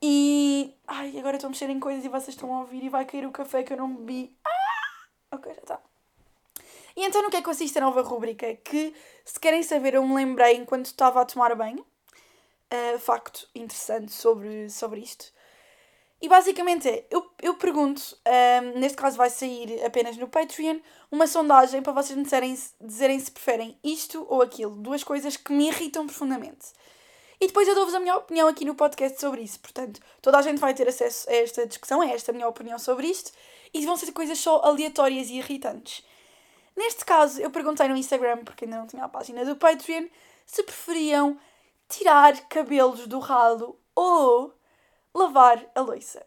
[0.00, 0.72] E.
[0.86, 3.26] Ai, agora estou a mexer em coisas e vocês estão a ouvir e vai cair
[3.26, 4.32] o café que eu não bebi.
[5.44, 5.80] Ok, já está.
[6.96, 8.54] E então no que é que consiste a nova rúbrica?
[8.56, 11.84] Que, se querem saber, eu me lembrei enquanto estava a tomar banho.
[12.72, 15.32] Uh, facto interessante sobre, sobre isto.
[16.20, 20.78] E basicamente é, eu, eu pergunto, um, ah, neste caso vai sair apenas no Patreon,
[21.10, 22.24] uma sondagem para vocês me
[22.80, 24.74] dizerem se preferem isto ou aquilo.
[24.76, 26.68] Duas coisas que me irritam profundamente.
[27.38, 29.60] E depois eu dou-vos a minha opinião aqui no podcast sobre isso.
[29.60, 33.06] Portanto, toda a gente vai ter acesso a esta discussão, a esta minha opinião sobre
[33.08, 33.30] isto
[33.74, 36.04] e vão ser coisas só aleatórias e irritantes.
[36.76, 40.06] Neste caso, eu perguntei no Instagram, porque ainda não tinha a página do Patreon,
[40.46, 41.38] se preferiam
[41.88, 44.54] tirar cabelos do ralo ou
[45.12, 46.24] lavar a louça.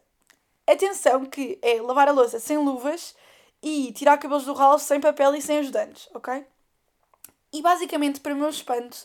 [0.66, 3.16] Atenção que é lavar a louça sem luvas
[3.62, 6.46] e tirar cabelos do ralo sem papel e sem ajudantes, ok?
[7.52, 8.98] E basicamente, para o meu espanto,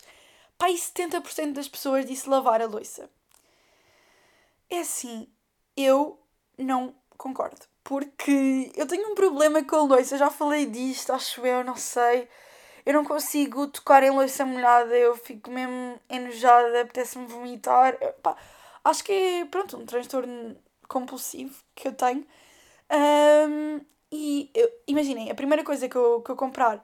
[0.58, 3.10] pai 70% das pessoas disse lavar a louça.
[4.70, 5.28] É assim,
[5.78, 6.20] eu
[6.58, 11.64] não concordo porque eu tenho um problema com a louça, já falei disto, acho eu,
[11.64, 12.28] não sei.
[12.86, 17.98] Eu não consigo tocar em louça molhada, eu fico mesmo enojada, apetece-me vomitar.
[18.22, 18.36] Pá,
[18.84, 20.56] acho que é, pronto, um transtorno
[20.88, 22.26] compulsivo que eu tenho.
[22.92, 26.84] Um, e eu, imaginem, a primeira coisa que eu, que eu comprar,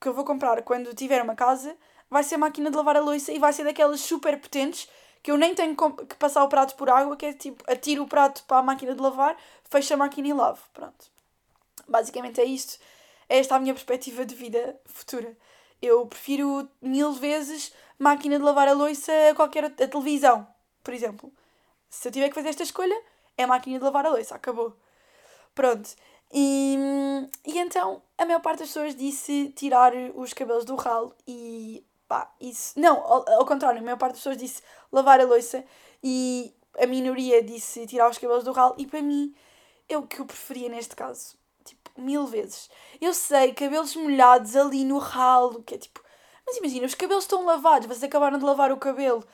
[0.00, 1.76] que eu vou comprar quando tiver uma casa,
[2.08, 4.88] vai ser a máquina de lavar a louça e vai ser daquelas super potentes
[5.22, 8.08] que eu nem tenho que passar o prato por água, que é tipo, atiro o
[8.08, 10.60] prato para a máquina de lavar, fecho a máquina e lavo.
[10.72, 11.06] Pronto.
[11.86, 12.78] Basicamente é isto.
[13.28, 15.36] É esta a minha perspectiva de vida futura.
[15.80, 20.46] Eu prefiro mil vezes máquina de lavar a louça a qualquer a televisão,
[20.82, 21.32] por exemplo.
[21.88, 22.98] Se eu tiver que fazer esta escolha,
[23.36, 24.74] é máquina de lavar a louça, acabou.
[25.54, 25.90] Pronto.
[26.32, 26.78] E,
[27.44, 32.28] e então a maior parte das pessoas disse tirar os cabelos do ralo e Pá,
[32.40, 32.72] isso.
[32.76, 34.60] Não, ao, ao contrário, a maior parte das pessoas disse
[34.92, 35.64] lavar a louça
[36.02, 39.34] e a minoria disse tirar os cabelos do ralo e para mim
[39.88, 41.36] é o que eu preferia neste caso.
[41.64, 42.70] Tipo, mil vezes.
[43.00, 46.02] Eu sei, cabelos molhados ali no ralo, que é tipo.
[46.46, 49.24] Mas imagina, os cabelos estão lavados, vocês acabaram de lavar o cabelo.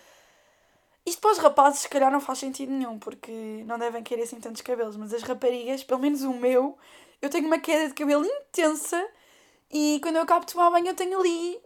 [1.04, 3.30] Isto para os rapazes, se calhar, não faz sentido nenhum, porque
[3.64, 6.76] não devem querer assim tantos cabelos, mas as raparigas, pelo menos o meu,
[7.22, 9.02] eu tenho uma queda de cabelo intensa
[9.70, 11.60] E quando eu acabo de tomar banho, eu tenho ali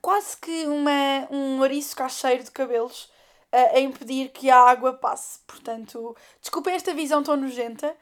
[0.00, 3.04] quase que uma, um ouriço cacheiro de cabelos
[3.52, 5.40] uh, a impedir que a água passe.
[5.46, 7.94] Portanto, desculpem esta visão tão nojenta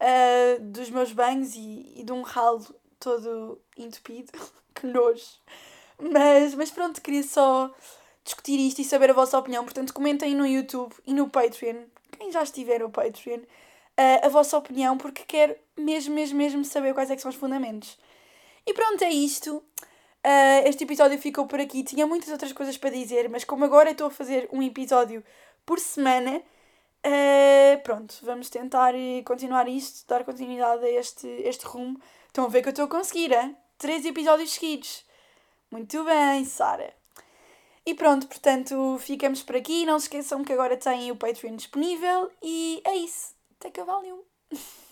[0.00, 2.64] uh, dos meus banhos e, e de um ralo
[2.98, 4.32] todo entupido.
[4.74, 5.38] que nojo.
[5.98, 7.70] Mas, mas pronto, queria só
[8.24, 9.64] discutir isto e saber a vossa opinião.
[9.64, 11.84] Portanto, comentem no YouTube e no Patreon,
[12.18, 16.94] quem já estiver no Patreon, uh, a vossa opinião, porque quero mesmo, mesmo, mesmo saber
[16.94, 17.98] quais é são os fundamentos.
[18.66, 19.62] E pronto, é isto.
[20.24, 21.82] Uh, este episódio ficou por aqui.
[21.82, 25.24] Tinha muitas outras coisas para dizer, mas como agora estou a fazer um episódio
[25.64, 26.42] por semana,
[27.06, 28.94] uh, pronto, vamos tentar
[29.24, 32.00] continuar isto, dar continuidade a este, este rumo.
[32.26, 33.56] Estão a ver que eu estou a conseguir, hein?
[33.78, 35.04] Três episódios seguidos.
[35.70, 36.92] Muito bem, Sara.
[37.86, 39.86] E pronto, portanto, ficamos por aqui.
[39.86, 42.30] Não se esqueçam que agora têm o Patreon disponível.
[42.42, 43.34] E é isso.
[43.58, 44.24] Até que valeu.